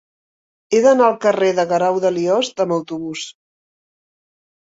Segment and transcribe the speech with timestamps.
[0.69, 3.27] He d'anar al carrer de Guerau de Liost amb autobús.